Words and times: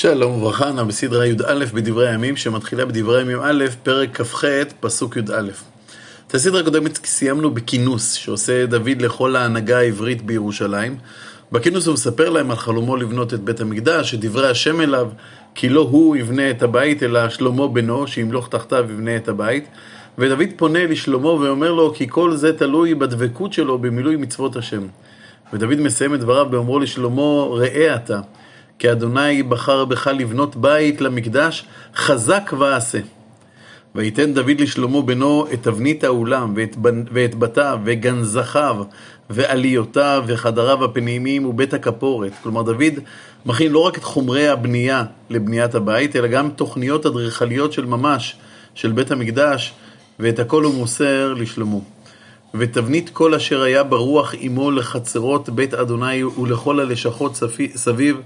שלום 0.00 0.32
וברכה, 0.32 0.70
אנא 0.70 0.82
בסדרה 0.82 1.26
י"א 1.26 1.64
בדברי 1.74 2.08
הימים, 2.08 2.36
שמתחילה 2.36 2.84
בדברי 2.84 3.20
ימים 3.20 3.38
א', 3.42 3.64
פרק 3.82 4.20
כ"ח, 4.20 4.44
פסוק 4.80 5.16
י"א. 5.16 5.50
את 6.26 6.34
הסדרה 6.34 6.60
הקודמת 6.60 7.06
סיימנו 7.06 7.50
בכינוס 7.50 8.12
שעושה 8.12 8.66
דוד 8.66 9.02
לכל 9.02 9.36
ההנהגה 9.36 9.78
העברית 9.78 10.22
בירושלים. 10.22 10.96
בכינוס 11.52 11.86
הוא 11.86 11.94
מספר 11.94 12.30
להם 12.30 12.50
על 12.50 12.56
חלומו 12.56 12.96
לבנות 12.96 13.34
את 13.34 13.40
בית 13.40 13.60
המקדש, 13.60 14.10
שדברי 14.10 14.50
השם 14.50 14.80
אליו, 14.80 15.08
כי 15.54 15.68
לא 15.68 15.80
הוא 15.80 16.16
יבנה 16.16 16.50
את 16.50 16.62
הבית, 16.62 17.02
אלא 17.02 17.28
שלמה 17.28 17.68
בנו, 17.68 18.06
שימלוך 18.06 18.48
תחתיו 18.48 18.86
יבנה 18.90 19.16
את 19.16 19.28
הבית. 19.28 19.68
ודוד 20.18 20.48
פונה 20.56 20.86
לשלמה 20.86 21.30
ואומר 21.30 21.72
לו, 21.72 21.94
כי 21.94 22.06
כל 22.08 22.36
זה 22.36 22.58
תלוי 22.58 22.94
בדבקות 22.94 23.52
שלו 23.52 23.78
במילוי 23.78 24.16
מצוות 24.16 24.56
השם. 24.56 24.86
ודוד 25.52 25.80
מסיים 25.80 26.14
את 26.14 26.20
דבריו 26.20 26.46
באומרו 26.50 26.78
לשלמה, 26.78 27.44
ראה 27.50 27.94
אתה. 27.94 28.20
כי 28.78 28.92
אדוני 28.92 29.42
בחר 29.42 29.84
בך 29.84 30.06
לבנות 30.06 30.56
בית 30.56 31.00
למקדש, 31.00 31.64
חזק 31.96 32.52
ועשה. 32.58 32.98
ויתן 33.94 34.34
דוד 34.34 34.60
לשלמה 34.60 35.02
בנו 35.02 35.46
את 35.52 35.62
תבנית 35.62 36.04
האולם, 36.04 36.52
ואת, 36.56 36.76
ואת 37.12 37.34
בתיו, 37.34 37.78
וגנזכיו, 37.84 38.76
ועליותיו, 39.30 40.24
וחדריו 40.26 40.84
הפנימיים, 40.84 41.46
ובית 41.46 41.74
הכפורת. 41.74 42.32
כלומר, 42.42 42.62
דוד 42.62 42.94
מכין 43.46 43.72
לא 43.72 43.78
רק 43.78 43.98
את 43.98 44.04
חומרי 44.04 44.48
הבנייה 44.48 45.04
לבניית 45.30 45.74
הבית, 45.74 46.16
אלא 46.16 46.28
גם 46.28 46.50
תוכניות 46.50 47.06
אדריכליות 47.06 47.72
של 47.72 47.86
ממש, 47.86 48.36
של 48.74 48.92
בית 48.92 49.10
המקדש, 49.10 49.72
ואת 50.18 50.38
הכל 50.38 50.64
הוא 50.64 50.74
מוסר 50.74 51.34
לשלמה. 51.34 51.78
ותבנית 52.54 53.10
כל 53.10 53.34
אשר 53.34 53.62
היה 53.62 53.82
ברוח 53.82 54.34
עמו 54.38 54.70
לחצרות 54.70 55.48
בית 55.48 55.74
אדוני 55.74 56.24
ולכל 56.24 56.80
הלשכות 56.80 57.40
סביב, 57.74 58.16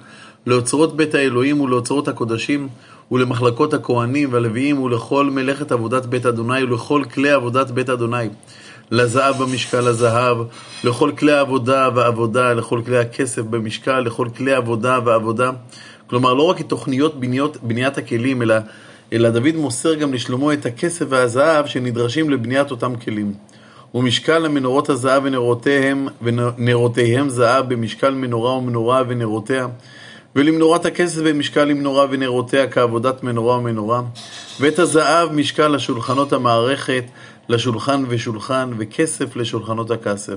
לאוצרות 0.46 0.96
בית 0.96 1.14
האלוהים 1.14 1.60
ולאוצרות 1.60 2.08
הקודשים, 2.08 2.68
ולמחלקות 3.12 3.74
הכהנים 3.74 4.32
והלוויים, 4.32 4.82
ולכל 4.82 5.30
מלאכת 5.30 5.72
עבודת 5.72 6.06
בית 6.06 6.26
אדוני, 6.26 6.62
ולכל 6.62 7.02
כלי 7.14 7.30
עבודת 7.30 7.70
בית 7.70 7.90
אדוני. 7.90 8.28
לזהב 8.90 9.42
במשקל 9.42 9.86
הזהב, 9.86 10.36
לכל 10.84 11.12
כלי 11.18 11.32
העבודה 11.32 11.88
והעבודה, 11.94 12.52
לכל 12.52 12.82
כלי 12.86 12.98
הכסף 12.98 13.42
במשקל, 13.42 14.00
לכל 14.00 14.28
כלי 14.36 14.52
עבודה 14.52 14.98
ועבודה. 15.04 15.50
כלומר, 16.06 16.34
לא 16.34 16.42
רק 16.42 16.60
את 16.60 16.68
תוכניות 16.68 17.20
בניות, 17.20 17.56
בניית 17.62 17.98
הכלים, 17.98 18.42
אלא, 18.42 18.54
אלא 19.12 19.30
דוד 19.30 19.56
מוסר 19.56 19.94
גם 19.94 20.14
לשלמה 20.14 20.52
את 20.52 20.66
הכסף 20.66 21.06
והזהב 21.08 21.66
שנדרשים 21.66 22.30
לבניית 22.30 22.70
אותם 22.70 22.96
כלים. 22.96 23.32
ומשקל 23.94 24.44
המנורות 24.44 24.88
הזהב 24.88 25.22
ונרותיהם, 25.24 26.08
ונרותיהם 26.22 27.28
זהב 27.28 27.74
במשקל 27.74 28.14
מנורה 28.14 28.52
ומנורה 28.56 29.02
ונרותיה. 29.08 29.66
ולמנורת 30.36 30.86
הכסף 30.86 31.22
במשקל 31.22 31.64
למנורה 31.64 32.06
ונרותיה 32.10 32.70
כעבודת 32.70 33.22
מנורה 33.22 33.58
ומנורה, 33.58 34.02
ואת 34.60 34.78
הזהב 34.78 35.32
משקל 35.32 35.68
לשולחנות 35.68 36.32
המערכת, 36.32 37.04
לשולחן 37.48 38.04
ושולחן, 38.08 38.70
וכסף 38.78 39.36
לשולחנות 39.36 39.90
הכסף. 39.90 40.36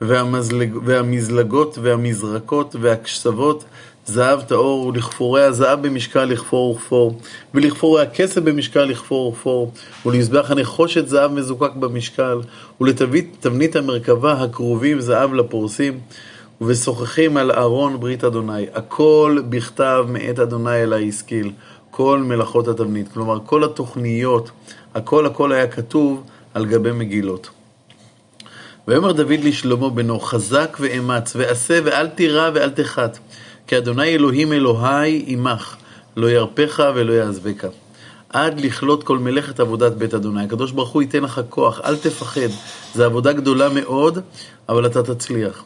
והמזלג, 0.00 0.76
והמזלגות 0.84 1.78
והמזרקות 1.82 2.76
והקשבות, 2.80 3.64
זהב 4.08 4.40
טהור, 4.40 4.86
ולכפורי 4.86 5.42
הזהב 5.42 5.86
במשקל 5.86 6.24
לכפור 6.24 6.70
וכפור, 6.74 7.18
ולכפורי 7.54 8.02
הכסף 8.02 8.40
במשקל 8.40 8.84
לכפור 8.84 9.28
וכפור, 9.28 9.72
ולמזבח 10.06 10.50
הנחושת 10.50 11.08
זהב 11.08 11.32
מזוקק 11.32 11.74
במשקל, 11.74 12.40
ולתבנית 12.80 13.76
המרכבה 13.76 14.32
הכרובים 14.32 15.00
זהב 15.00 15.34
לפורסים. 15.34 16.00
ושוחחים 16.60 17.36
על 17.36 17.50
ארון 17.50 18.00
ברית 18.00 18.24
אדוני, 18.24 18.66
הכל 18.74 19.38
בכתב 19.48 20.06
מאת 20.08 20.38
אדוני 20.38 20.82
אלי 20.82 21.08
השכיל, 21.08 21.52
כל 21.90 22.22
מלאכות 22.22 22.68
התבנית. 22.68 23.08
כלומר, 23.12 23.38
כל 23.46 23.64
התוכניות, 23.64 24.50
הכל 24.94 25.26
הכל 25.26 25.52
היה 25.52 25.66
כתוב 25.66 26.22
על 26.54 26.66
גבי 26.66 26.92
מגילות. 26.92 27.50
ויאמר 28.88 29.12
דוד 29.12 29.40
לשלמה 29.42 29.90
בנו, 29.90 30.20
חזק 30.20 30.76
ואמץ, 30.80 31.36
ועשה 31.36 31.78
ואל 31.84 32.08
תירא 32.08 32.50
ואל 32.54 32.70
תחת, 32.70 33.18
כי 33.68 33.78
אדוני 33.78 34.08
אלוהים 34.08 34.52
אלוהי 34.52 35.24
עמך, 35.26 35.76
לא 36.16 36.30
ירפך 36.30 36.80
ולא 36.94 37.12
יעזבך. 37.12 37.64
עד 38.28 38.60
לכלות 38.60 39.04
כל 39.04 39.18
מלאכת 39.18 39.60
עבודת 39.60 39.92
בית 39.92 40.14
אדוני. 40.14 40.44
הקדוש 40.44 40.72
ברוך 40.72 40.88
הוא 40.88 41.02
ייתן 41.02 41.22
לך 41.22 41.40
כוח, 41.48 41.80
אל 41.84 41.96
תפחד. 41.96 42.48
זו 42.94 43.04
עבודה 43.04 43.32
גדולה 43.32 43.68
מאוד, 43.68 44.18
אבל 44.68 44.86
אתה 44.86 45.02
תצליח. 45.02 45.64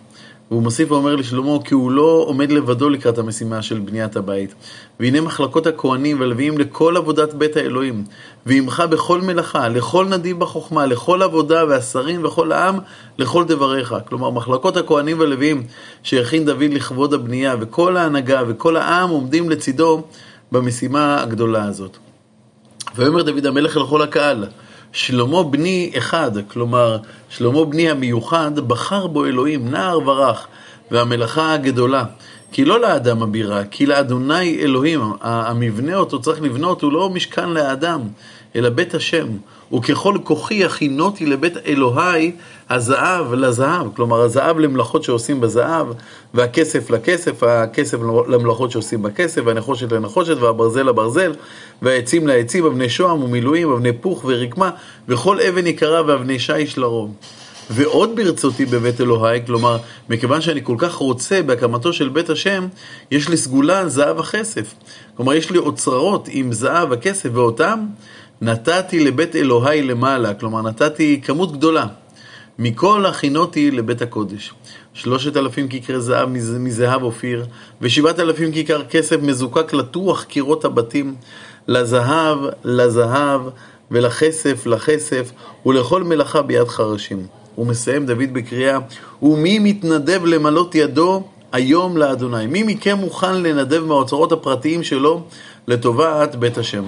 והוא 0.52 0.62
מוסיף 0.62 0.90
ואומר 0.90 1.16
לשלמה 1.16 1.58
כי 1.64 1.74
הוא 1.74 1.90
לא 1.90 2.24
עומד 2.26 2.52
לבדו 2.52 2.90
לקראת 2.90 3.18
המשימה 3.18 3.62
של 3.62 3.78
בניית 3.78 4.16
הבית. 4.16 4.54
והנה 5.00 5.20
מחלקות 5.20 5.66
הכהנים 5.66 6.20
והלוויים 6.20 6.58
לכל 6.58 6.96
עבודת 6.96 7.34
בית 7.34 7.56
האלוהים. 7.56 8.04
ועמך 8.46 8.80
בכל 8.90 9.20
מלאכה, 9.20 9.68
לכל 9.68 10.06
נדיב 10.06 10.38
בחוכמה, 10.38 10.86
לכל 10.86 11.22
עבודה 11.22 11.64
והשרים 11.68 12.24
וכל 12.24 12.52
העם, 12.52 12.78
לכל 13.18 13.44
דבריך. 13.44 13.94
כלומר, 14.08 14.30
מחלקות 14.30 14.76
הכהנים 14.76 15.20
והלוויים 15.20 15.62
שהכין 16.02 16.44
דוד 16.44 16.62
לכבוד 16.72 17.14
הבנייה, 17.14 17.56
וכל 17.60 17.96
ההנהגה 17.96 18.42
וכל 18.48 18.76
העם 18.76 19.10
עומדים 19.10 19.50
לצידו 19.50 20.02
במשימה 20.52 21.22
הגדולה 21.22 21.64
הזאת. 21.64 21.96
ויאמר 22.96 23.22
דוד 23.22 23.46
המלך 23.46 23.76
לכל 23.76 24.02
הקהל, 24.02 24.46
שלמה 24.92 25.42
בני 25.42 25.92
אחד, 25.98 26.30
כלומר, 26.48 26.98
שלמה 27.30 27.64
בני 27.64 27.90
המיוחד, 27.90 28.58
בחר 28.58 29.06
בו 29.06 29.26
אלוהים, 29.26 29.70
נער 29.70 30.08
ורך, 30.08 30.46
והמלאכה 30.90 31.54
הגדולה. 31.54 32.04
כי 32.52 32.64
לא 32.64 32.80
לאדם 32.80 33.22
הבירה, 33.22 33.64
כי 33.64 33.86
לאדוני 33.86 34.58
אלוהים. 34.60 35.00
המבנה 35.20 35.96
אותו 35.96 36.20
צריך 36.20 36.42
לבנות 36.42 36.82
הוא 36.82 36.92
לא 36.92 37.10
משכן 37.10 37.50
לאדם, 37.50 38.00
אלא 38.56 38.68
בית 38.68 38.94
השם. 38.94 39.26
וככל 39.74 40.14
כוחי 40.24 40.54
יכינותי 40.54 41.26
לבית 41.26 41.56
אלוהי 41.66 42.32
הזהב 42.70 43.34
לזהב. 43.34 43.86
כלומר, 43.96 44.20
הזהב 44.20 44.58
למלאכות 44.58 45.04
שעושים 45.04 45.40
בזהב, 45.40 45.86
והכסף 46.34 46.90
לכסף, 46.90 47.42
הכסף 47.42 47.98
למלאכות 48.28 48.70
שעושים 48.70 49.02
בכסף, 49.02 49.42
והנחושת 49.44 49.92
לנחושת, 49.92 50.36
והברזל 50.36 50.82
לברזל, 50.82 51.32
והעצים 51.82 52.26
לעצים, 52.26 52.64
אבני 52.64 52.88
שוהם 52.88 53.22
ומילואים, 53.22 53.72
אבני 53.72 53.92
פוך 53.92 54.24
ורקמה, 54.24 54.70
וכל 55.08 55.40
אבן 55.40 55.66
יקרה 55.66 56.02
ואבני 56.06 56.38
שיש 56.38 56.78
לרוב. 56.78 57.14
ועוד 57.70 58.16
ברצותי 58.16 58.66
בבית 58.66 59.00
אלוהי, 59.00 59.46
כלומר, 59.46 59.78
מכיוון 60.08 60.40
שאני 60.40 60.60
כל 60.64 60.76
כך 60.78 60.94
רוצה 60.94 61.42
בהקמתו 61.42 61.92
של 61.92 62.08
בית 62.08 62.30
השם, 62.30 62.66
יש 63.10 63.28
לי 63.28 63.36
סגולה 63.36 63.88
זהב 63.88 64.18
הכסף. 64.18 64.74
כלומר, 65.16 65.34
יש 65.34 65.50
לי 65.50 65.58
אוצרות 65.58 66.28
עם 66.30 66.52
זהב 66.52 66.92
הכסף, 66.92 67.28
ואותם 67.32 67.86
נתתי 68.40 69.04
לבית 69.04 69.36
אלוהי 69.36 69.82
למעלה, 69.82 70.34
כלומר, 70.34 70.62
נתתי 70.62 71.20
כמות 71.24 71.52
גדולה. 71.52 71.86
מכל 72.58 73.06
הכינותי 73.06 73.70
לבית 73.70 74.02
הקודש. 74.02 74.54
שלושת 74.94 75.36
אלפים 75.36 75.68
כיכרי 75.68 76.00
זהב 76.00 76.28
מזהב 76.58 77.02
אופיר, 77.02 77.46
ושבעת 77.80 78.20
אלפים 78.20 78.52
כיכר 78.52 78.84
כסף 78.84 79.16
מזוקק 79.22 79.72
לטוח 79.72 80.24
קירות 80.24 80.64
הבתים, 80.64 81.14
לזהב, 81.68 82.38
לזהב, 82.64 83.40
ולכסף, 83.90 84.66
לכסף, 84.66 85.32
ולכל 85.66 86.02
מלאכה 86.02 86.42
ביד 86.42 86.68
חרשים. 86.68 87.41
הוא 87.54 87.66
מסיים 87.66 88.06
דוד 88.06 88.32
בקריאה, 88.32 88.78
ומי 89.22 89.58
מתנדב 89.58 90.24
למלות 90.24 90.74
ידו 90.74 91.22
היום 91.52 91.96
לאדוני? 91.96 92.46
מי 92.46 92.62
מכם 92.62 92.96
מוכן 92.98 93.42
לנדב 93.42 93.84
מהאוצרות 93.84 94.32
הפרטיים 94.32 94.82
שלו 94.82 95.22
לטובת 95.68 96.34
בית 96.34 96.58
השם? 96.58 96.84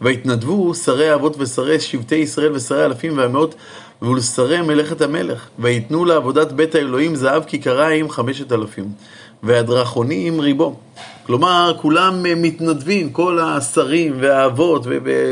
והתנדבו 0.00 0.74
שרי 0.74 1.10
האבות 1.10 1.36
ושרי 1.38 1.80
שבטי 1.80 2.14
ישראל 2.14 2.52
ושרי 2.52 2.84
אלפים 2.84 3.18
והמאות 3.18 3.54
ולשרי 4.02 4.62
מלאכת 4.62 5.00
המלך, 5.00 5.46
ויתנו 5.58 6.04
לעבודת 6.04 6.52
בית 6.52 6.74
האלוהים 6.74 7.14
זהב 7.14 7.44
כיכריים 7.44 8.10
חמשת 8.10 8.52
אלפים, 8.52 8.84
והדרכונים 9.42 10.40
ריבו. 10.40 10.76
כלומר, 11.26 11.72
כולם 11.80 12.22
מתנדבים, 12.36 13.10
כל 13.10 13.38
השרים 13.38 14.16
והאבות 14.20 14.86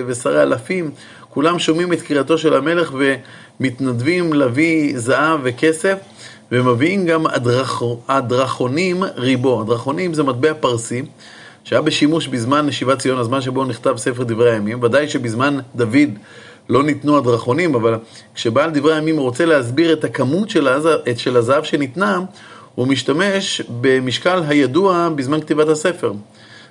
ושרי 0.07 0.43
אלפים, 0.43 0.91
כולם 1.37 1.59
שומעים 1.59 1.93
את 1.93 2.03
קריאתו 2.03 2.39
של 2.39 2.55
המלך 2.55 2.95
ומתנדבים 3.61 4.33
להביא 4.33 4.99
זהב 4.99 5.41
וכסף, 5.43 5.99
ומביאים 6.53 7.07
גם 7.07 7.27
הדרכ... 7.27 7.83
הדרכונים 8.09 9.03
ריבו. 9.17 9.61
הדרכונים 9.61 10.15
זה 10.15 10.23
מטבע 10.23 10.53
פרסי. 10.61 11.03
שהיה 11.65 11.83
בשימוש 11.83 12.27
בזמן 12.27 12.73
שיבת 12.73 12.99
ציון, 12.99 13.19
הזמן 13.19 13.41
שבו 13.41 13.65
נכתב 13.65 13.97
ספר 13.97 14.23
דברי 14.23 14.53
הימים. 14.53 14.83
ודאי 14.83 15.09
שבזמן 15.09 15.59
דוד 15.75 16.11
לא 16.69 16.83
ניתנו 16.83 17.19
הדרכונים, 17.19 17.75
אבל 17.75 17.99
כשבעל 18.35 18.71
דברי 18.71 18.95
הימים 18.95 19.19
רוצה 19.19 19.45
להסביר 19.45 19.93
את 19.93 20.05
הכמות 20.05 20.51
של, 20.51 20.69
הז... 20.69 20.89
של 21.17 21.37
הזהב 21.37 21.65
שניתנה, 21.65 22.21
הוא 22.75 22.89
משתמש 22.89 23.63
במשקל 23.81 24.43
הידוע 24.49 25.09
בזמן 25.17 25.41
כתיבת 25.41 25.69
הספר. 25.69 26.13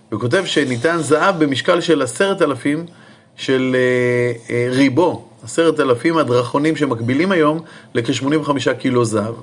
הוא 0.09 0.19
כותב 0.19 0.43
שניתן 0.45 0.97
זהב 0.99 1.43
במשקל 1.43 1.81
של 1.81 2.01
עשרת 2.01 2.41
אלפים 2.41 2.85
של 3.35 3.75
אה, 3.75 4.55
אה, 4.55 4.67
ריבו, 4.71 5.25
עשרת 5.43 5.79
אלפים 5.79 6.17
הדרכונים 6.17 6.75
שמקבילים 6.75 7.31
היום 7.31 7.59
לכ-85 7.93 8.73
קילו 8.79 9.05
זהב. 9.05 9.35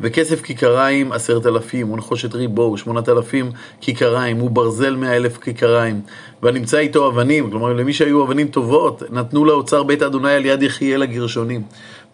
וכסף 0.00 0.42
כיכריים 0.42 1.12
עשרת 1.12 1.46
אלפים, 1.46 1.90
ונחושת 1.90 2.34
ריבו, 2.34 2.78
שמונת 2.78 3.08
אלפים 3.08 3.50
כיכריים, 3.80 4.42
וברזל 4.42 4.96
מאה 4.96 5.16
אלף 5.16 5.38
כיכריים, 5.38 6.00
ונמצא 6.42 6.78
איתו 6.78 7.08
אבנים, 7.08 7.50
כלומר 7.50 7.72
למי 7.72 7.92
שהיו 7.92 8.24
אבנים 8.24 8.48
טובות, 8.48 9.02
נתנו 9.10 9.44
לאוצר 9.44 9.82
בית 9.82 10.02
אדוני 10.02 10.32
על 10.32 10.46
יד 10.46 10.62
יחיאל 10.62 11.02
הגרשונים. 11.02 11.62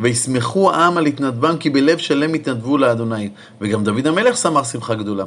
וישמחו 0.00 0.70
העם 0.70 0.96
על 0.96 1.06
התנדבם, 1.06 1.56
כי 1.56 1.70
בלב 1.70 1.98
שלם 1.98 2.34
התנדבו 2.34 2.78
לאדוני. 2.78 3.28
וגם 3.60 3.84
דוד 3.84 4.06
המלך 4.06 4.36
שמח 4.36 4.72
שמחה 4.72 4.94
גדולה. 4.94 5.24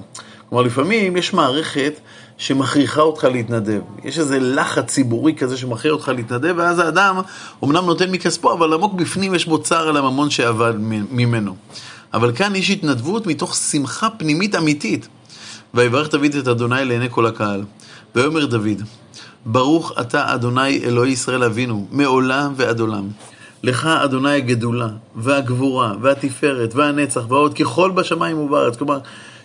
כלומר, 0.50 0.64
לפעמים 0.64 1.18
יש 1.18 1.34
מערכת 1.34 2.00
שמכריחה 2.38 3.02
אותך 3.02 3.24
להתנדב. 3.24 3.82
יש 4.04 4.20
איזה 4.20 4.40
לחץ 4.40 4.86
ציבורי 4.86 5.36
כזה 5.36 5.58
שמכריח 5.58 5.94
אותך 5.94 6.12
להתנדב, 6.16 6.54
ואז 6.58 6.80
האדם 6.80 7.20
אמנם 7.64 7.86
נותן 7.86 8.12
מכספו, 8.12 8.54
אבל 8.54 8.74
עמוק 8.74 8.94
בפנים 8.94 9.36
יש 9.36 9.46
בו 9.46 9.62
צער 9.62 9.88
על 9.88 9.98
הממון 9.98 10.30
שאבד 10.30 10.74
ממנו. 11.12 11.56
אבל 12.14 12.36
כאן 12.36 12.56
יש 12.56 12.70
התנדבות 12.70 13.28
מתוך 13.28 13.56
שמחה 13.56 14.10
פנימית 14.10 14.56
אמיתית. 14.56 15.08
ויברך 15.74 16.12
דוד 16.12 16.36
את 16.40 16.48
אדוני 16.48 16.86
לעיני 16.86 17.08
כל 17.10 17.26
הקהל. 17.26 17.64
ויאמר 18.16 18.46
דוד, 18.46 18.82
ברוך 19.46 19.92
אתה 20.02 20.34
אדוני 20.34 20.84
אלוהי 20.84 21.12
ישראל 21.12 21.44
אבינו, 21.44 21.88
מעולם 21.92 22.54
ועד 22.56 22.80
עולם. 22.80 23.08
לך 23.64 23.86
אדוני 23.86 24.32
הגדולה, 24.32 24.88
והגבורה, 25.16 25.94
והתפארת, 26.02 26.76
והנצח, 26.76 27.22
והעוד 27.30 27.54
ככל 27.54 27.92
בשמיים 27.92 28.38
ובארץ. 28.38 28.78
כלומר, 28.78 29.00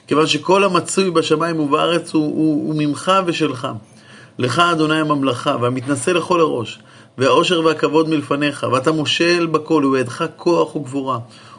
כיוון 0.07 0.27
שכל 0.27 0.65
המצוי 0.65 1.11
בשמיים 1.11 1.61
ובארץ 1.61 2.15
הוא, 2.15 2.25
הוא, 2.25 2.69
הוא 2.69 2.75
ממך 2.79 3.13
ושלך. 3.27 3.69
לך 4.39 4.59
אדוני 4.59 5.01
הממלכה, 5.01 5.57
והמתנשא 5.61 6.11
לכל 6.11 6.41
הראש, 6.41 6.79
והאושר 7.19 7.61
והכבוד 7.65 8.09
מלפניך, 8.09 8.67
ואתה 8.73 8.93
מושל 8.93 9.47
בכל, 9.47 9.85
ובידך 9.85 10.25
כוח 10.37 10.77
וגבורה, 10.77 11.19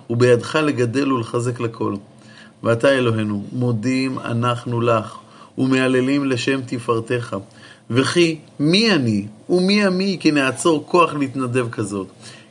ובידך 0.09 0.56
לגדל 0.56 1.13
ולחזק 1.13 1.59
לכל. 1.59 1.95
ואתה 2.63 2.89
אלוהינו, 2.89 3.44
מודים 3.51 4.19
אנחנו 4.19 4.81
לך, 4.81 5.15
ומהללים 5.57 6.25
לשם 6.25 6.59
תפארתך. 6.65 7.36
וכי 7.89 8.38
מי 8.59 8.91
אני 8.91 9.27
ומי 9.50 9.86
עמי 9.86 10.18
כי 10.19 10.31
נעצור 10.31 10.86
כוח 10.88 11.13
להתנדב 11.13 11.69
כזאת. 11.69 12.07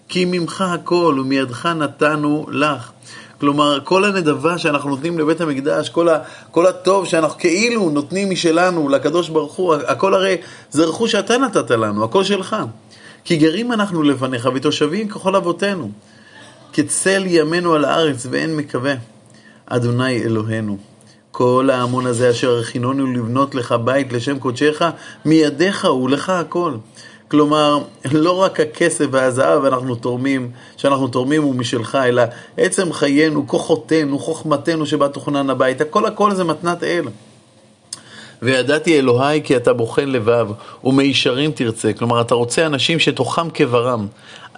כי 0.09 0.25
ממך 0.25 0.61
הכל 0.61 1.17
ומידך 1.21 1.67
נתנו 1.67 2.47
לך. 2.51 2.91
כלומר, 3.45 3.79
כל 3.85 4.05
הנדבה 4.05 4.59
שאנחנו 4.59 4.91
נותנים 4.91 5.19
לבית 5.19 5.41
המקדש, 5.41 5.89
כל, 5.89 6.09
ה, 6.09 6.19
כל 6.51 6.67
הטוב 6.67 7.07
שאנחנו 7.07 7.39
כאילו 7.39 7.91
נותנים 7.91 8.31
משלנו 8.31 8.89
לקדוש 8.89 9.29
ברוך 9.29 9.53
הוא, 9.55 9.75
הכל 9.75 10.15
הרי 10.15 10.37
זה 10.71 10.85
רכוש 10.85 11.13
שאתה 11.13 11.39
נתת 11.39 11.71
לנו, 11.71 12.05
הכל 12.05 12.25
שלך. 12.25 12.57
כי 13.25 13.37
גרים 13.37 13.73
אנחנו 13.73 14.03
לפניך 14.03 14.49
ותושבים 14.55 15.09
ככל 15.09 15.37
אבותינו. 15.37 15.91
כצל 16.73 17.23
ימינו 17.27 17.75
על 17.75 17.85
הארץ 17.85 18.27
ואין 18.31 18.57
מקווה. 18.57 18.95
אדוני 19.67 20.23
אלוהינו. 20.23 20.79
כל 21.31 21.69
ההמון 21.73 22.07
הזה 22.07 22.31
אשר 22.31 22.59
הכינונו 22.59 23.07
לבנות 23.07 23.55
לך 23.55 23.73
בית 23.85 24.13
לשם 24.13 24.39
קודשך, 24.39 24.83
מידיך 25.25 25.85
הוא 25.85 26.11
לך 26.11 26.31
הכל. 26.31 26.75
כלומר, 27.35 27.79
לא 28.13 28.43
רק 28.43 28.61
הכסף 28.61 29.07
והזהב 29.11 29.65
אנחנו 29.65 29.95
תורמים, 29.95 30.51
שאנחנו 30.77 31.09
תורמים 31.09 31.43
הוא 31.43 31.55
משלך, 31.55 31.95
אלא 31.95 32.23
עצם 32.57 32.93
חיינו, 32.93 33.47
כוחותינו, 33.47 34.19
חוכמתנו 34.19 34.87
שבה 34.87 35.09
תוכנן 35.09 35.51
הבית, 35.51 35.81
הכל 35.81 36.07
הכל 36.07 36.35
זה 36.35 36.45
מתנת 36.45 36.83
אל. 36.83 37.05
וידעתי 38.43 38.99
אלוהי 38.99 39.43
כי 39.43 39.57
אתה 39.57 39.73
בוחן 39.73 40.09
לבב, 40.09 40.49
ומישרים 40.85 41.53
תרצה. 41.53 41.93
כלומר, 41.93 42.21
אתה 42.21 42.35
רוצה 42.35 42.67
אנשים 42.67 42.99
שתוכם 42.99 43.51
כברם. 43.51 44.07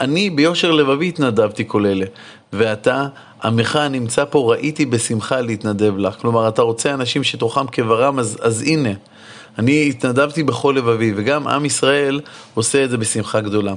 אני 0.01 0.31
ביושר 0.31 0.71
לבבי 0.71 1.09
התנדבתי 1.09 1.65
כל 1.67 1.87
אלה, 1.87 2.07
ואתה, 2.53 3.07
עמך 3.45 3.77
הנמצא 3.77 4.25
פה, 4.25 4.53
ראיתי 4.53 4.87
בשמחה 4.87 5.41
להתנדב 5.41 5.99
לך. 5.99 6.15
כלומר, 6.21 6.49
אתה 6.49 6.63
רוצה 6.63 6.95
אנשים 6.95 7.25
שתוכם 7.25 7.67
כברם, 7.67 8.19
אז, 8.19 8.39
אז 8.43 8.63
הנה. 8.63 8.93
אני 9.59 9.89
התנדבתי 9.89 10.43
בכל 10.43 10.75
לבבי, 10.77 11.13
וגם 11.17 11.47
עם 11.47 11.65
ישראל 11.65 12.21
עושה 12.55 12.85
את 12.85 12.91
זה 12.91 12.97
בשמחה 12.97 13.41
גדולה. 13.41 13.75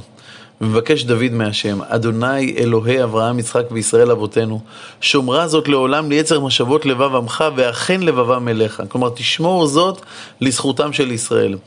ומבקש 0.62 1.04
דוד 1.04 1.32
מהשם, 1.32 1.80
אדוני 1.88 2.56
אלוהי 2.58 3.04
אברהם, 3.04 3.40
יצחק 3.40 3.64
וישראל 3.72 4.12
אבותינו, 4.12 4.62
שומרה 5.02 5.48
זאת 5.48 5.68
לעולם 5.68 6.10
ליצר 6.10 6.40
משאבות 6.40 6.86
לבב 6.86 7.16
עמך, 7.16 7.44
ואכן 7.56 8.02
לבבם 8.02 8.48
אליך. 8.48 8.84
כלומר, 8.90 9.10
תשמור 9.10 9.68
זאת 9.68 10.02
לזכותם 10.42 10.94
של 10.94 11.12
ישראל. 11.12 11.58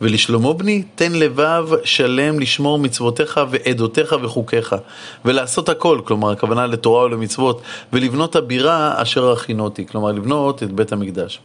ולשלמה 0.00 0.52
בני, 0.52 0.82
תן 0.94 1.12
לבב 1.12 1.68
שלם 1.84 2.40
לשמור 2.40 2.78
מצוותיך 2.78 3.40
ועדותיך 3.50 4.14
וחוקיך, 4.22 4.76
ולעשות 5.24 5.68
הכל, 5.68 6.00
כלומר, 6.04 6.30
הכוונה 6.30 6.66
לתורה 6.66 7.04
ולמצוות, 7.04 7.62
ולבנות 7.92 8.36
הבירה 8.36 9.02
אשר 9.02 9.32
הכינותי, 9.32 9.86
כלומר, 9.86 10.12
לבנות 10.12 10.62
את 10.62 10.72
בית 10.72 10.92
המקדש. 10.92 11.40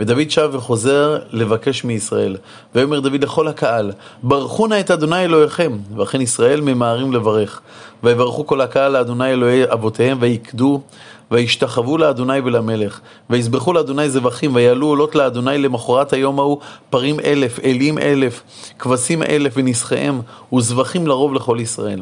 ודוד 0.00 0.30
שב 0.30 0.50
וחוזר 0.52 1.18
לבקש 1.30 1.84
מישראל. 1.84 2.36
ויאמר 2.74 3.00
דוד 3.00 3.24
לכל 3.24 3.48
הקהל, 3.48 3.92
ברכו 4.22 4.66
נא 4.66 4.80
את 4.80 4.90
אדוני 4.90 5.24
אלוהיכם, 5.24 5.78
ואכן 5.96 6.20
ישראל 6.20 6.60
ממהרים 6.60 7.12
לברך. 7.12 7.60
ויברכו 8.02 8.46
כל 8.46 8.60
הקהל 8.60 8.92
לאדוני 8.92 9.32
אלוהי 9.32 9.72
אבותיהם, 9.72 10.18
ויקדו, 10.20 10.80
וישתחוו 11.30 11.98
לאדוני 11.98 12.40
ולמלך. 12.40 13.00
ויזבחו 13.30 13.72
לאדוני 13.72 14.10
זבחים, 14.10 14.54
ויעלו 14.54 14.86
עולות 14.86 15.14
לאדוני 15.14 15.58
למחרת 15.58 16.12
היום 16.12 16.38
ההוא, 16.38 16.58
פרים 16.90 17.20
אלף, 17.20 17.60
אלים 17.64 17.98
אלף, 17.98 18.42
כבשים 18.78 19.22
אלף 19.22 19.52
ונסחיהם, 19.56 20.20
וזבחים 20.52 21.06
לרוב 21.06 21.34
לכל 21.34 21.58
ישראל. 21.60 22.00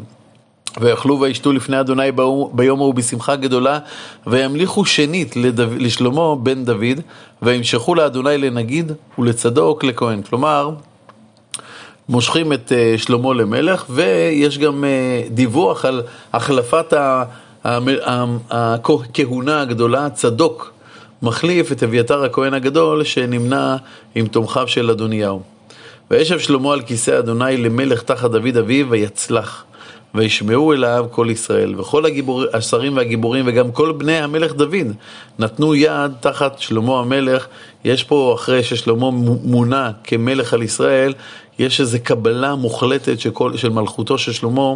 ויאכלו 0.81 1.21
וישתו 1.21 1.53
לפני 1.53 1.81
אדוני 1.81 2.13
ביום 2.53 2.81
ההוא 2.81 2.95
בשמחה 2.95 3.37
גדולה, 3.37 3.79
וימליכו 4.27 4.85
שנית 4.85 5.37
לדו... 5.37 5.65
לשלמה 5.79 6.35
בן 6.37 6.65
דוד, 6.65 7.01
וימשכו 7.43 7.95
לאדוני 7.95 8.39
לנגיד 8.39 8.93
ולצדוק 9.19 9.85
לכהן. 9.85 10.23
כלומר, 10.23 10.71
מושכים 12.09 12.53
את 12.53 12.73
uh, 12.73 13.03
שלמה 13.03 13.35
למלך, 13.35 13.85
ויש 13.91 14.59
גם 14.59 14.85
uh, 14.85 15.33
דיווח 15.33 15.85
על 15.85 16.03
החלפת 16.33 16.95
הכהונה 18.51 19.61
הגדולה, 19.61 20.11
צדוק 20.11 20.73
מחליף 21.23 21.73
את 21.73 21.83
אביתר 21.83 22.25
הכהן 22.25 22.55
הגדול 22.55 23.05
שנמנה 23.05 23.77
עם 24.15 24.27
תומכיו 24.27 24.69
של 24.69 24.91
אדוניהו. 24.91 25.43
וישב 26.11 26.39
שלמה 26.39 26.73
על 26.73 26.83
כיסא 26.83 27.19
אדוני 27.19 27.57
למלך 27.57 28.03
תחת 28.03 28.31
דוד 28.31 28.57
אביו 28.57 28.91
ויצלח. 28.91 29.65
וישמעו 30.15 30.73
אליו 30.73 31.07
כל 31.11 31.27
ישראל, 31.31 31.81
וכל 31.81 32.07
הגיבור, 32.07 32.45
השרים 32.53 32.97
והגיבורים 32.97 33.45
וגם 33.49 33.73
כל 33.73 33.93
בני 33.93 34.19
המלך 34.19 34.55
דוד 34.55 34.87
נתנו 35.39 35.75
יד 35.75 36.13
תחת 36.21 36.59
שלמה 36.59 37.01
המלך. 37.01 37.47
יש 37.85 38.05
פה, 38.05 38.35
אחרי 38.35 38.63
ששלמה 38.63 39.11
מונה 39.45 39.91
כמלך 40.05 40.55
על 40.55 40.63
ישראל, 40.63 41.15
יש 41.59 41.81
איזו 41.81 41.99
קבלה 42.03 42.55
מוחלטת 42.55 43.21
של, 43.21 43.31
כל, 43.31 43.57
של 43.57 43.69
מלכותו 43.69 44.19
של 44.19 44.33
שלמה, 44.33 44.75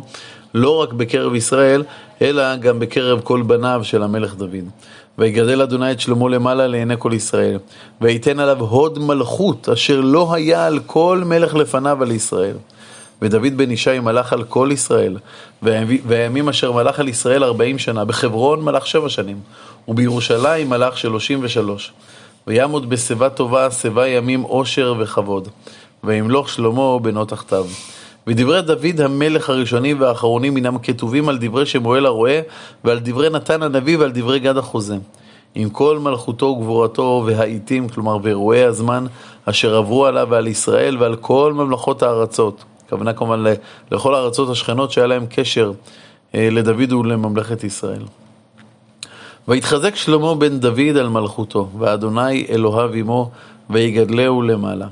לא 0.54 0.76
רק 0.76 0.92
בקרב 0.92 1.34
ישראל, 1.34 1.82
אלא 2.22 2.56
גם 2.56 2.78
בקרב 2.78 3.20
כל 3.20 3.42
בניו 3.42 3.80
של 3.84 4.02
המלך 4.02 4.34
דוד. 4.34 4.68
ויגדל 5.18 5.62
אדוני 5.62 5.92
את 5.92 6.00
שלמה 6.00 6.28
למעלה 6.28 6.66
לעיני 6.66 6.94
כל 6.98 7.12
ישראל, 7.14 7.58
ויתן 8.00 8.40
עליו 8.40 8.60
הוד 8.60 8.98
מלכות, 8.98 9.68
אשר 9.68 10.00
לא 10.00 10.34
היה 10.34 10.66
על 10.66 10.78
כל 10.86 11.22
מלך 11.26 11.54
לפניו 11.54 12.02
על 12.02 12.10
ישראל. 12.10 12.56
ודוד 13.22 13.56
בן 13.56 13.70
ישי 13.70 14.00
מלך 14.00 14.32
על 14.32 14.44
כל 14.44 14.68
ישראל, 14.72 15.16
והימים 16.06 16.48
אשר 16.48 16.72
מלך 16.72 17.00
על 17.00 17.08
ישראל 17.08 17.44
ארבעים 17.44 17.78
שנה, 17.78 18.04
בחברון 18.04 18.64
מלך 18.64 18.86
שבע 18.86 19.08
שנים, 19.08 19.40
ובירושלים 19.88 20.70
מלך 20.70 20.98
שלושים 20.98 21.38
ושלוש. 21.42 21.92
ויעמוד 22.46 22.90
בשיבה 22.90 23.30
טובה, 23.30 23.70
שיבה 23.70 24.08
ימים 24.08 24.42
עושר 24.42 24.94
וכבוד, 24.98 25.48
וימלוך 26.04 26.48
שלמה 26.48 26.98
בנו 26.98 27.24
תחתיו. 27.24 27.66
ודברי 28.26 28.62
דוד 28.62 29.00
המלך 29.00 29.50
הראשונים 29.50 30.00
והאחרונים 30.00 30.56
הינם 30.56 30.78
כתובים 30.78 31.28
על 31.28 31.38
דברי 31.40 31.66
שמואל 31.66 32.06
הרועה, 32.06 32.40
ועל 32.84 32.98
דברי 32.98 33.30
נתן 33.30 33.62
הנביא 33.62 33.98
ועל 33.98 34.10
דברי 34.12 34.38
גד 34.38 34.56
החוזה. 34.56 34.96
עם 35.54 35.70
כל 35.70 35.98
מלכותו 35.98 36.46
וגבורתו 36.46 37.22
והעיתים, 37.26 37.88
כלומר 37.88 38.16
ואירועי 38.22 38.64
הזמן, 38.64 39.06
אשר 39.44 39.76
עברו 39.76 40.06
עליו 40.06 40.26
ועל 40.30 40.46
ישראל 40.46 40.98
ועל 40.98 41.16
כל 41.16 41.52
ממלכות 41.56 42.02
הארצות. 42.02 42.64
הכוונה 42.88 43.12
כמובן 43.12 43.44
לכל 43.92 44.14
הארצות 44.14 44.50
השכנות 44.50 44.92
שהיה 44.92 45.06
להם 45.06 45.26
קשר 45.30 45.72
אה, 46.34 46.48
לדוד 46.50 46.92
ולממלכת 46.92 47.64
ישראל. 47.64 48.02
ויתחזק 49.48 49.96
שלמה 49.96 50.34
בן 50.34 50.58
דוד 50.58 50.96
על 51.00 51.08
מלכותו, 51.08 51.68
ואדוני 51.78 52.46
אלוהיו 52.50 52.92
עמו, 52.92 53.30
ויגדלהו 53.70 54.42
למעלה. 54.42 54.86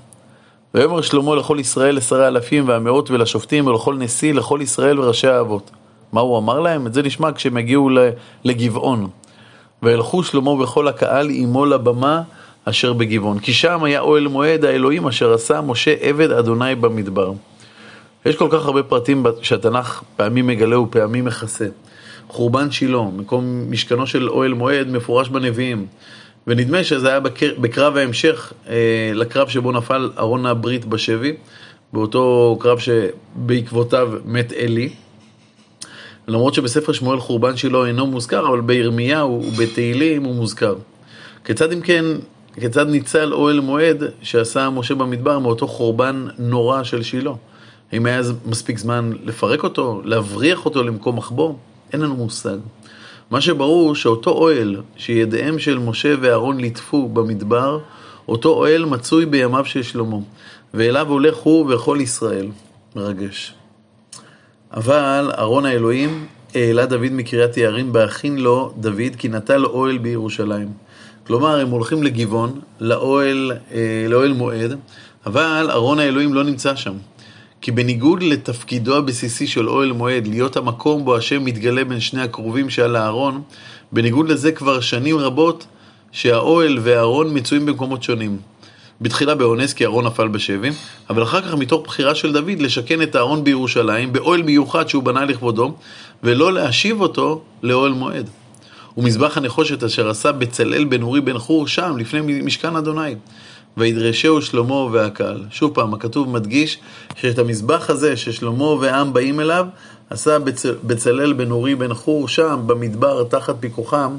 ויאמר 0.74 1.00
שלמה 1.00 1.34
לכל 1.34 1.56
ישראל 1.60 1.96
לשרי 1.96 2.26
אלפים 2.26 2.68
והמאות 2.68 3.10
ולשופטים 3.10 3.66
ולכל 3.66 3.94
נשיא, 3.94 4.34
לכל 4.34 4.60
ישראל 4.62 5.00
וראשי 5.00 5.28
האבות. 5.28 5.70
מה 6.12 6.20
הוא 6.20 6.38
אמר 6.38 6.60
להם? 6.60 6.86
את 6.86 6.94
זה 6.94 7.02
נשמע 7.02 7.32
כשהם 7.32 7.56
הגיעו 7.56 7.90
לגבעון. 8.44 9.08
וילכו 9.82 10.22
שלמה 10.22 10.50
וכל 10.50 10.88
הקהל 10.88 11.28
עמו 11.30 11.66
לבמה 11.66 12.22
אשר 12.64 12.92
בגבעון. 12.92 13.38
כי 13.38 13.52
שם 13.52 13.84
היה 13.84 14.00
אוהל 14.00 14.28
מועד 14.28 14.64
האלוהים 14.64 15.06
אשר 15.06 15.34
עשה 15.34 15.60
משה 15.60 15.94
עבד 16.00 16.30
אדוני 16.30 16.74
במדבר. 16.74 17.32
יש 18.26 18.36
כל 18.36 18.48
כך 18.50 18.66
הרבה 18.66 18.82
פרטים 18.82 19.26
שהתנ"ך 19.42 20.02
פעמים 20.16 20.46
מגלה 20.46 20.78
ופעמים 20.78 21.24
מכסה. 21.24 21.66
חורבן 22.28 22.70
שילה, 22.70 23.02
מקום 23.16 23.70
משכנו 23.70 24.06
של 24.06 24.28
אוהל 24.28 24.54
מועד, 24.54 24.88
מפורש 24.88 25.28
בנביאים. 25.28 25.86
ונדמה 26.46 26.84
שזה 26.84 27.08
היה 27.08 27.20
בקרב 27.58 27.96
ההמשך 27.96 28.52
אה, 28.68 29.10
לקרב 29.14 29.48
שבו 29.48 29.72
נפל 29.72 30.10
ארון 30.18 30.46
הברית 30.46 30.84
בשבי, 30.84 31.36
באותו 31.92 32.56
קרב 32.60 32.78
שבעקבותיו 32.78 34.12
מת 34.24 34.52
אלי. 34.52 34.88
למרות 36.28 36.54
שבספר 36.54 36.92
שמואל 36.92 37.20
חורבן 37.20 37.56
שילה 37.56 37.86
אינו 37.86 38.06
מוזכר, 38.06 38.48
אבל 38.48 38.60
בירמיהו 38.60 39.44
ובתהילים 39.46 40.24
הוא 40.24 40.34
מוזכר. 40.34 40.74
כיצד 41.44 41.72
אם 41.72 41.80
כן, 41.80 42.04
כיצד 42.60 42.88
ניצל 42.88 43.32
אוהל 43.32 43.60
מועד 43.60 44.02
שעשה 44.22 44.70
משה 44.70 44.94
במדבר 44.94 45.38
מאותו 45.38 45.66
חורבן 45.66 46.26
נורא 46.38 46.82
של 46.82 47.02
שילה? 47.02 47.32
האם 47.92 48.06
היה 48.06 48.20
מספיק 48.46 48.78
זמן 48.78 49.12
לפרק 49.24 49.64
אותו, 49.64 50.00
להבריח 50.04 50.64
אותו 50.64 50.82
למקום 50.82 51.16
מחבוא? 51.16 51.54
אין 51.92 52.00
לנו 52.00 52.16
מושג. 52.16 52.56
מה 53.30 53.40
שברור 53.40 53.94
שאותו 53.94 54.30
אוהל 54.30 54.76
שידיהם 54.96 55.58
של 55.58 55.78
משה 55.78 56.14
ואהרון 56.20 56.60
ליטפו 56.60 57.08
במדבר, 57.08 57.78
אותו 58.28 58.48
אוהל 58.48 58.84
מצוי 58.84 59.26
בימיו 59.26 59.64
של 59.64 59.82
שלמה, 59.82 60.16
ואליו 60.74 61.08
הולך 61.08 61.36
הוא 61.36 61.74
וכל 61.74 61.98
ישראל. 62.00 62.48
מרגש. 62.96 63.54
אבל 64.74 65.30
ארון 65.38 65.66
האלוהים 65.66 66.26
העלה 66.54 66.86
דוד 66.86 67.12
מקריית 67.12 67.56
יערים 67.56 67.92
בהכין 67.92 68.38
לו 68.38 68.72
דוד 68.76 69.16
כי 69.18 69.28
נטל 69.28 69.64
אוהל 69.64 69.98
בירושלים. 69.98 70.68
כלומר, 71.26 71.60
הם 71.60 71.68
הולכים 71.68 72.02
לגבעון, 72.02 72.60
לאוהל, 72.80 73.52
אה, 73.72 74.06
לאוהל 74.08 74.32
מועד, 74.32 74.78
אבל 75.26 75.68
ארון 75.70 75.98
האלוהים 75.98 76.34
לא 76.34 76.44
נמצא 76.44 76.76
שם. 76.76 76.94
כי 77.66 77.72
בניגוד 77.72 78.22
לתפקידו 78.22 78.96
הבסיסי 78.96 79.46
של 79.46 79.68
אוהל 79.68 79.92
מועד, 79.92 80.26
להיות 80.26 80.56
המקום 80.56 81.04
בו 81.04 81.16
השם 81.16 81.44
מתגלה 81.44 81.84
בין 81.84 82.00
שני 82.00 82.22
הקרובים 82.22 82.70
שעל 82.70 82.96
הארון, 82.96 83.42
בניגוד 83.92 84.28
לזה 84.28 84.52
כבר 84.52 84.80
שנים 84.80 85.18
רבות 85.18 85.66
שהאוהל 86.12 86.78
והארון 86.82 87.36
מצויים 87.36 87.66
במקומות 87.66 88.02
שונים. 88.02 88.38
בתחילה 89.00 89.34
באונס 89.34 89.72
כי 89.72 89.84
אהרון 89.84 90.06
נפל 90.06 90.28
בשבי, 90.28 90.70
אבל 91.10 91.22
אחר 91.22 91.40
כך 91.40 91.54
מתוך 91.54 91.84
בחירה 91.86 92.14
של 92.14 92.32
דוד 92.32 92.60
לשכן 92.60 93.02
את 93.02 93.14
הארון 93.14 93.44
בירושלים, 93.44 94.12
באוהל 94.12 94.42
מיוחד 94.42 94.88
שהוא 94.88 95.02
בנה 95.02 95.24
לכבודו, 95.24 95.74
ולא 96.22 96.52
להשיב 96.52 97.00
אותו 97.00 97.42
לאוהל 97.62 97.92
מועד. 97.92 98.30
ומזבח 98.96 99.36
הנחושת 99.36 99.82
אשר 99.82 100.10
עשה 100.10 100.32
בצלאל 100.32 100.84
בן 100.84 101.02
אורי 101.02 101.20
בן 101.20 101.38
חור 101.38 101.68
שם, 101.68 101.96
לפני 101.96 102.42
משכן 102.42 102.76
אדוני. 102.76 103.14
וידרשהו 103.76 104.42
שלמה 104.42 104.74
והקהל. 104.74 105.44
שוב 105.50 105.74
פעם, 105.74 105.94
הכתוב 105.94 106.28
מדגיש 106.28 106.78
שאת 107.16 107.38
המזבח 107.38 107.90
הזה 107.90 108.16
ששלמה 108.16 108.64
והעם 108.64 109.12
באים 109.12 109.40
אליו, 109.40 109.66
עשה 110.10 110.38
בצ... 110.38 110.66
בצלאל 110.66 111.32
בן 111.32 111.50
אורי 111.50 111.74
בן 111.74 111.94
חור 111.94 112.28
שם, 112.28 112.62
במדבר, 112.66 113.24
תחת 113.24 113.54
פיקוחם 113.60 114.16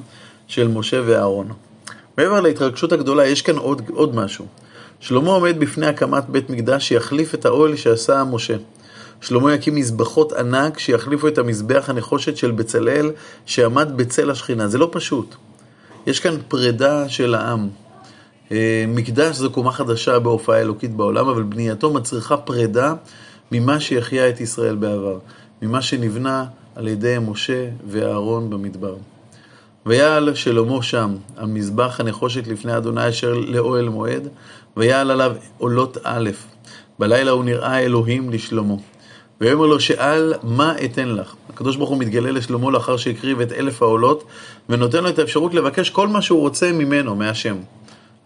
של 0.48 0.68
משה 0.68 1.02
ואהרון. 1.06 1.48
מעבר 2.18 2.42
להתרגשות 2.42 2.92
הגדולה, 2.92 3.26
יש 3.26 3.42
כאן 3.42 3.58
עוד, 3.58 3.82
עוד 3.94 4.16
משהו. 4.16 4.46
שלמה 5.00 5.32
עומד 5.32 5.60
בפני 5.60 5.88
הקמת 5.88 6.30
בית 6.30 6.50
מקדש 6.50 6.88
שיחליף 6.88 7.36
את 7.36 7.46
האוהל 7.46 7.76
שעשה 7.76 8.24
משה. 8.24 8.56
שלמה 9.22 9.54
יקים 9.54 9.76
מזבחות 9.76 10.34
ענק 10.34 10.80
שיחליפו 10.80 11.28
את 11.28 11.38
המזבח 11.38 11.90
הנחושת 11.90 12.38
של 12.38 12.52
בצלאל 12.52 13.12
שעמד 13.46 13.98
בצל 13.98 14.32
השכינה. 14.32 14.68
זה 14.68 14.78
לא 14.78 14.90
פשוט. 14.92 15.36
יש 16.08 16.20
כאן 16.20 16.38
פרידה 16.48 17.10
של 17.10 17.36
העם. 17.36 17.70
אה, 18.52 18.86
מקדש 18.88 19.36
זו 19.36 19.52
קומה 19.52 19.72
חדשה 19.72 20.20
בהופעה 20.20 20.62
אלוקית 20.62 20.92
בעולם, 20.92 21.28
אבל 21.28 21.44
בנייתו 21.44 21.94
מצריכה 21.94 22.38
פרידה 22.38 22.94
ממה 23.52 23.80
שיחיה 23.80 24.30
את 24.30 24.42
ישראל 24.42 24.76
בעבר, 24.76 25.20
ממה 25.62 25.82
שנבנה 25.82 26.46
על 26.76 26.88
ידי 26.88 27.18
משה 27.22 27.68
ואהרון 27.88 28.50
במדבר. 28.50 28.96
ויעל 29.86 30.36
שלמה 30.36 30.84
שם, 30.84 31.16
המזבח 31.38 32.00
הנחושת 32.00 32.48
לפני 32.48 32.78
אדוני 32.78 33.10
אשר 33.10 33.34
לאוהל 33.34 33.90
מועד, 33.90 34.28
ויעל 34.78 35.12
עליו 35.12 35.36
עולות 35.58 35.98
א', 36.04 36.30
בלילה 37.00 37.32
הוא 37.32 37.44
נראה 37.44 37.80
אלוהים 37.80 38.30
לשלמה. 38.30 38.76
ויאמר 39.42 39.66
לו 39.66 39.80
שאל 39.80 40.34
מה 40.44 40.74
אתן 40.86 41.10
לך. 41.10 41.36
הקדוש 41.50 41.76
ברוך 41.76 41.90
הוא 41.90 41.98
מתגלה 41.98 42.32
לשלמה 42.32 42.72
לאחר 42.72 42.98
שהקריב 42.98 43.42
את 43.42 43.52
אלף 43.52 43.82
העולות, 43.82 44.24
ונותן 44.70 45.04
לו 45.04 45.10
את 45.10 45.20
האפשרות 45.20 45.54
לבקש 45.54 45.90
כל 45.90 46.08
מה 46.08 46.22
שהוא 46.22 46.40
רוצה 46.40 46.72
ממנו, 46.72 47.16
מהשם. 47.16 47.56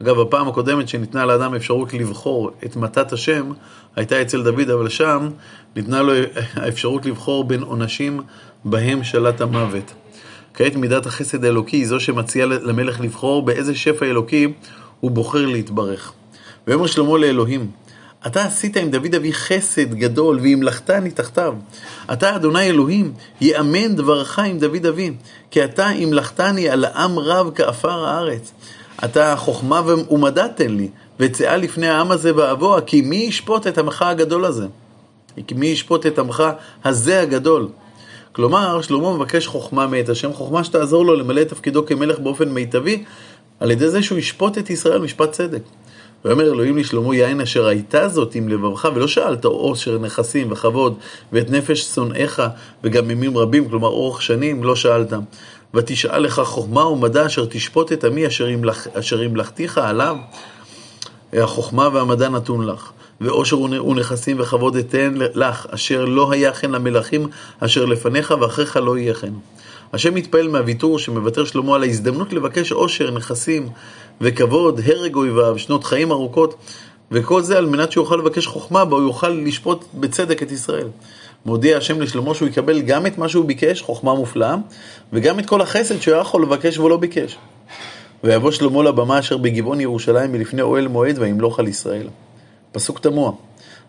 אגב, 0.02 0.20
הפעם 0.20 0.48
הקודמת 0.48 0.90
שניתנה 0.90 1.26
לאדם 1.26 1.56
אפשרות 1.56 1.94
לבחור 1.94 2.52
את 2.66 2.76
מתת 2.76 3.14
השם, 3.14 3.52
הייתה 3.96 4.22
אצל 4.22 4.44
דוד, 4.44 4.70
אבל 4.70 4.90
שם 4.90 5.30
ניתנה 5.76 6.02
לו 6.02 6.14
האפשרות 6.54 7.06
לבחור 7.06 7.44
בין 7.44 7.62
עונשים 7.62 8.22
בהם 8.66 9.04
שלט 9.04 9.42
המוות. 9.42 9.94
כעת 10.54 10.76
מידת 10.76 11.06
החסד 11.06 11.46
האלוקי 11.46 11.78
היא 11.78 11.88
זו 11.88 12.00
שמציעה 12.00 12.48
למלך 12.48 13.02
לבחור 13.02 13.46
באיזה 13.46 13.76
שפע 13.76 14.06
אלוקי 14.06 14.54
הוא 15.00 15.12
בוחר 15.12 15.46
להתברך. 15.46 16.14
ויאמר 16.68 16.88
שלמה 16.88 17.18
לאלוהים, 17.18 17.72
אתה 18.28 18.46
עשית 18.46 18.78
עם 18.78 18.90
דוד 18.90 19.16
אבי 19.16 19.34
חסד 19.34 19.94
גדול, 19.94 20.40
והמלכתני 20.42 21.12
תחתיו. 21.12 21.54
אתה, 22.14 22.36
אדוני 22.36 22.70
אלוהים, 22.70 23.14
יאמן 23.42 23.96
דברך 23.96 24.40
עם 24.40 24.60
דוד 24.60 24.86
אבי, 24.86 25.12
כי 25.52 25.64
אתה 25.64 25.88
המלכתני 25.88 26.70
על 26.70 26.86
עם 26.86 27.20
רב 27.20 27.52
כעפר 27.56 28.06
הארץ. 28.06 28.52
אתה 29.06 29.36
חוכמה 29.36 29.82
ומדע 30.10 30.48
תן 30.48 30.72
לי, 30.72 30.90
וצאה 31.20 31.58
לפני 31.58 31.88
העם 31.88 32.12
הזה 32.12 32.36
ואבוה, 32.36 32.82
כי 32.82 33.02
מי 33.02 33.16
ישפוט 33.16 33.68
את 33.68 33.78
עמך 33.78 34.02
הגדול 34.02 34.46
הזה? 34.46 34.66
כי 35.48 35.56
מי 35.56 35.68
ישפוט 35.68 36.06
את 36.06 36.20
עמך 36.20 36.44
הזה 36.84 37.22
הגדול? 37.22 37.68
כלומר, 38.32 38.82
שלמה 38.82 39.14
מבקש 39.14 39.48
חוכמה 39.48 39.88
מאת 39.88 40.10
השם, 40.10 40.34
חוכמה 40.34 40.64
שתעזור 40.64 41.06
לו 41.06 41.16
למלא 41.16 41.42
את 41.42 41.50
תפקידו 41.50 41.86
כמלך 41.86 42.20
באופן 42.20 42.50
מיטבי, 42.50 43.04
על 43.60 43.72
ידי 43.72 43.90
זה 43.90 44.04
שהוא 44.04 44.18
ישפוט 44.18 44.58
את 44.58 44.70
ישראל 44.70 45.02
משפט 45.02 45.32
צדק. 45.32 45.62
ויאמר 46.26 46.44
אלוהים 46.44 46.78
לשלמה 46.78 47.16
יין 47.16 47.42
אשר 47.42 47.68
הייתה 47.68 48.08
זאת 48.08 48.36
עם 48.36 48.50
לבבך, 48.50 48.88
ולא 48.96 49.08
שאלת 49.08 49.46
עושר 49.46 49.98
נכסים 49.98 50.52
וכבוד, 50.52 50.98
ואת 51.34 51.50
נפש 51.50 51.82
שונאיך, 51.82 52.42
וגם 52.84 53.12
ימים 53.12 53.38
רבים, 53.38 53.70
כלומר 53.70 53.88
אורך 53.88 54.22
שנים, 54.22 54.64
לא 54.64 54.76
שאלת. 54.76 55.14
ותשאל 55.74 56.20
לך 56.20 56.42
חוכמה 56.46 56.86
ומדע 56.86 57.26
אשר 57.26 57.46
תשפוט 57.50 57.92
את 57.92 58.04
עמי 58.04 58.28
אשר, 58.28 58.48
אשר 58.94 59.24
ימלכתיך 59.24 59.78
עליו, 59.78 60.16
החוכמה 61.34 61.90
והמדע 61.94 62.30
נתון 62.30 62.66
לך. 62.66 62.92
ועושר 63.22 63.60
ונכסים 63.60 64.40
וכבוד 64.40 64.76
אתן 64.76 65.14
לך, 65.18 65.68
אשר 65.70 66.06
לא 66.06 66.32
היה 66.32 66.54
כן 66.54 66.72
למלכים 66.72 67.28
אשר 67.60 67.86
לפניך 67.86 68.34
ואחריך 68.42 68.78
לא 68.78 68.98
יהיה 68.98 69.14
כן. 69.14 69.34
השם 69.94 70.16
מתפעל 70.16 70.48
מהוויתור 70.48 71.00
שמוותר 71.00 71.46
שלמה 71.46 71.76
על 71.76 71.84
ההזדמנות 71.84 72.34
לבקש 72.34 72.72
עושר, 72.72 73.12
נכסים 73.12 73.70
וכבוד, 74.22 74.82
הרג 74.86 75.16
אויביו, 75.16 75.60
שנות 75.60 75.84
חיים 75.84 76.12
ארוכות, 76.12 76.56
וכל 77.12 77.42
זה 77.42 77.58
על 77.58 77.66
מנת 77.66 77.92
שיוכל 77.92 78.16
לבקש 78.16 78.48
חוכמה 78.48 78.82
הוא 78.82 79.02
יוכל 79.02 79.30
לשפוט 79.30 79.86
בצדק 79.94 80.44
את 80.44 80.52
ישראל. 80.52 80.88
מודיע 81.46 81.78
השם 81.78 82.02
לשלמה 82.02 82.36
שהוא 82.36 82.48
יקבל 82.48 82.82
גם 82.82 83.06
את 83.06 83.18
מה 83.18 83.30
שהוא 83.30 83.46
ביקש, 83.46 83.82
חוכמה 83.82 84.14
מופלאה, 84.14 84.56
וגם 85.14 85.40
את 85.40 85.46
כל 85.46 85.62
החסד 85.62 86.02
שהוא 86.02 86.18
יכול 86.18 86.44
לבקש 86.44 86.78
ולא 86.78 86.98
ביקש. 86.98 87.38
ויבוא 88.24 88.52
שלמה 88.52 88.84
לבמה 88.84 89.20
אשר 89.20 89.38
בגבעון 89.38 89.82
ירושלים 89.82 90.32
מלפני 90.32 90.62
אוהל 90.62 90.88
מועד 90.88 91.20
וימלוך 91.20 91.60
על 91.60 91.68
ישראל. 91.68 92.08
פסוק 92.72 93.00
תמוה. 93.00 93.32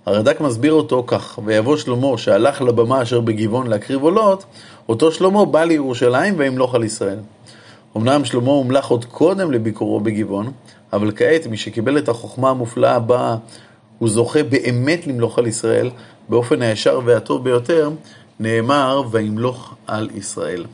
הרד"ק 0.06 0.40
מסביר 0.40 0.73
אותו 0.73 1.04
כך, 1.06 1.38
ויבוא 1.44 1.76
שלמה 1.76 2.18
שהלך 2.18 2.62
לבמה 2.62 3.02
אשר 3.02 3.21
בגבעון 3.21 3.66
להקריב 3.66 4.02
עולות, 4.02 4.44
אותו 4.88 5.12
שלמה 5.12 5.44
בא 5.44 5.64
לירושלים 5.64 6.35
וימלוך 6.37 6.75
על 6.75 6.85
ישראל. 6.85 7.18
אמנם 7.97 8.25
שלמה 8.25 8.50
הומלך 8.50 8.87
עוד 8.87 9.04
קודם 9.04 9.52
לביקורו 9.52 10.00
בגבעון, 10.00 10.52
אבל 10.92 11.12
כעת, 11.16 11.47
מי 11.47 11.56
שקיבל 11.56 11.99
את 11.99 12.09
החוכמה 12.09 12.50
המופלאה 12.50 12.94
הבאה, 12.94 13.37
הוא 13.99 14.09
זוכה 14.09 14.42
באמת 14.42 15.06
למלוך 15.06 15.38
על 15.38 15.47
ישראל, 15.47 15.90
באופן 16.29 16.62
הישר 16.62 17.00
והטוב 17.05 17.45
ביותר, 17.45 17.91
נאמר, 18.41 19.02
וימלוך 19.11 19.75
על 19.87 20.11
ישראל. 20.14 20.64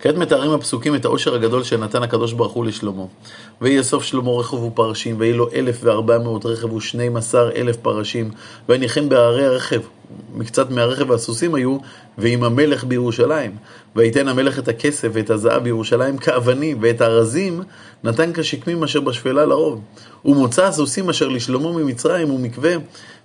כעת 0.00 0.14
מתארים 0.14 0.50
הפסוקים 0.50 0.94
את 0.94 1.04
העושר 1.04 1.34
הגדול 1.34 1.64
שנתן 1.64 2.02
הקדוש 2.02 2.32
ברוך 2.32 2.52
הוא 2.52 2.64
לשלמה. 2.64 3.04
ויאסוף 3.62 4.02
שלמה 4.02 4.30
רכב 4.30 4.62
ופרשים, 4.62 5.16
ויהי 5.18 5.32
לו 5.32 5.48
אלף 5.54 5.78
וארבע 5.82 6.18
מאות 6.18 6.46
רכב 6.46 6.72
ושנים 6.72 7.16
עשר 7.16 7.50
אלף 7.56 7.76
פרשים, 7.76 8.30
ויניחם 8.68 9.08
בהרי 9.08 9.46
הרכב. 9.46 9.80
מקצת 10.34 10.70
מהרכב 10.70 11.10
והסוסים 11.10 11.54
היו, 11.54 11.78
ועם 12.18 12.44
המלך 12.44 12.84
בירושלים. 12.84 13.50
ויתן 13.96 14.28
המלך 14.28 14.58
את 14.58 14.68
הכסף 14.68 15.08
ואת 15.12 15.30
הזהב 15.30 15.62
בירושלים 15.62 16.18
כאבנים, 16.18 16.78
ואת 16.80 17.00
הארזים 17.00 17.62
נתן 18.04 18.32
כשקמים 18.32 18.84
אשר 18.84 19.00
בשפלה 19.00 19.46
לרוב. 19.46 19.80
ומוצא 20.24 20.64
הסוסים 20.64 21.08
אשר 21.08 21.28
לשלמה 21.28 21.72
ממצרים 21.72 22.30
ומקווה, 22.30 22.74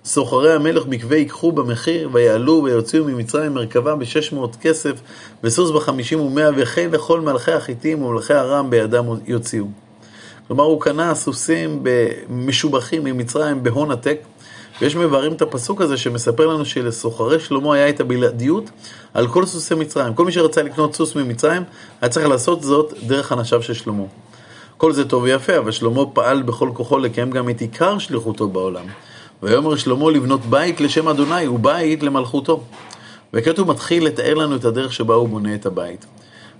סוחרי 0.04 0.52
המלך 0.52 0.86
מקווה 0.86 1.16
ייקחו 1.16 1.52
במחיר, 1.52 2.08
ויעלו 2.12 2.62
ויוציאו 2.64 3.04
ממצרים 3.04 3.54
מרכבה 3.54 3.96
בשש 3.96 4.32
מאות 4.32 4.56
כסף, 4.56 4.92
וסוס 5.44 5.70
בחמישים 5.70 6.20
ומאה, 6.20 6.50
וכן 6.56 6.90
לכל 6.92 7.20
מלכי 7.20 7.52
החיטים 7.52 8.02
ומלכי 8.02 8.34
ארם 8.34 8.70
בידם 8.70 9.04
יוציאו. 9.26 9.83
כלומר, 10.46 10.64
הוא 10.64 10.80
קנה 10.80 11.14
סוסים 11.14 11.82
משובחים 12.30 13.04
ממצרים 13.04 13.62
בהון 13.62 13.90
עתק, 13.90 14.18
ויש 14.80 14.96
מבארים 14.96 15.32
את 15.32 15.42
הפסוק 15.42 15.80
הזה 15.80 15.96
שמספר 15.96 16.46
לנו 16.46 16.64
שלסוחרי 16.64 17.40
שלמה 17.40 17.74
היה 17.74 17.88
את 17.88 18.00
הבלעדיות 18.00 18.70
על 19.14 19.28
כל 19.28 19.46
סוסי 19.46 19.74
מצרים. 19.74 20.14
כל 20.14 20.24
מי 20.24 20.32
שרצה 20.32 20.62
לקנות 20.62 20.94
סוס 20.94 21.16
ממצרים, 21.16 21.62
היה 22.00 22.08
צריך 22.08 22.28
לעשות 22.28 22.62
זאת 22.62 22.94
דרך 23.06 23.32
אנשיו 23.32 23.62
של 23.62 23.74
שלמה. 23.74 24.04
כל 24.76 24.92
זה 24.92 25.08
טוב 25.08 25.22
ויפה, 25.22 25.58
אבל 25.58 25.70
שלמה 25.70 26.06
פעל 26.06 26.42
בכל 26.42 26.70
כוחו 26.74 26.98
לקיים 26.98 27.30
גם 27.30 27.50
את 27.50 27.60
עיקר 27.60 27.98
שליחותו 27.98 28.48
בעולם. 28.48 28.86
ויאמר 29.42 29.76
שלמה 29.76 30.10
לבנות 30.10 30.40
בית 30.40 30.80
לשם 30.80 31.08
אדוני 31.08 31.48
ובית 31.48 32.02
למלכותו. 32.02 32.60
וכעת 33.32 33.58
הוא 33.58 33.66
מתחיל 33.66 34.06
לתאר 34.06 34.34
לנו 34.34 34.56
את 34.56 34.64
הדרך 34.64 34.92
שבה 34.92 35.14
הוא 35.14 35.28
בונה 35.28 35.54
את 35.54 35.66
הבית. 35.66 36.06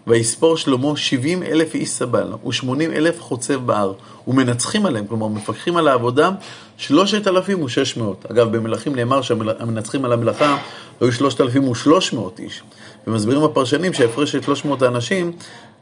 ויספור 0.07 0.57
שלמה 0.57 0.97
שבעים 0.97 1.43
אלף 1.43 1.75
איש 1.75 1.91
סבל 1.91 2.33
ושמונים 2.47 2.93
אלף 2.93 3.21
חוצב 3.21 3.67
בהר 3.67 3.93
ומנצחים 4.29 4.87
עליהם, 4.87 5.07
כלומר 5.07 5.29
מפקחים 5.29 5.77
על 5.77 5.89
העבודה 5.89 6.31
שלושת 6.77 7.29
אלפים 7.29 7.63
ושש 7.63 7.97
מאות. 7.97 8.27
אגב, 8.31 8.57
במלכים 8.57 8.95
נאמר 8.95 9.23
שהמנצחים 9.23 10.05
על 10.05 10.13
המלאכה 10.13 10.57
היו 11.01 11.13
שלושת 11.13 11.41
אלפים 11.41 11.69
ושלוש 11.69 12.13
מאות 12.13 12.41
איש. 12.41 12.63
ומסבירים 13.07 13.43
הפרשנים 13.45 13.93
שההפרש 13.93 14.33
של 14.33 14.43
שלוש 14.43 14.65
מאות 14.65 14.83
האנשים 14.83 15.33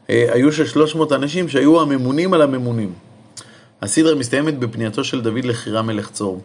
אה, 0.09 0.25
היו 0.31 0.51
של 0.51 0.67
שלוש 0.67 0.95
מאות 0.95 1.11
אנשים 1.11 1.49
שהיו 1.49 1.81
הממונים 1.81 2.33
על 2.33 2.41
הממונים. 2.41 2.93
הסדרה 3.81 4.15
מסתיימת 4.15 4.59
בפנייתו 4.59 5.03
של 5.03 5.21
דוד 5.21 5.45
לחירם 5.45 5.87
מלך 5.87 6.09
צור. 6.11 6.41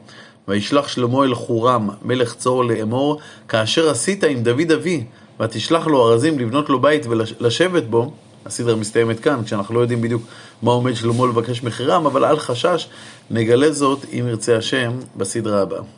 וישלח 0.49 0.89
שלמה 0.89 1.25
אל 1.25 1.35
חורם 1.35 1.89
מלך 2.03 2.35
צור 2.35 2.65
לאמור, 2.65 3.21
כאשר 3.49 3.91
עשית 3.91 4.25
עם 4.25 4.43
דוד 4.43 4.73
אבי, 4.75 5.05
ותשלח 5.41 5.87
לו 5.87 6.09
ארזים 6.09 6.39
לבנות 6.39 6.69
לו 6.69 6.81
בית 6.81 7.07
ולשבת 7.07 7.85
בו, 7.85 8.13
הסדרה 8.47 8.77
מסתיימת 8.77 9.21
כאן, 9.21 9.45
כשאנחנו 9.45 9.75
לא 9.75 9.81
יודעים 9.81 10.03
בדיוק 10.03 10.23
מה 10.63 10.71
עומד 10.73 10.95
שלמה 10.95 11.27
לבקש 11.27 11.63
מחירם, 11.63 12.07
אבל 12.07 12.25
אל 12.25 12.39
חשש, 12.39 12.89
נגלה 13.31 13.73
זאת, 13.73 14.05
אם 14.13 14.25
ירצה 14.29 14.57
השם, 14.57 14.93
בסדרה 15.17 15.63
הבאה. 15.63 15.98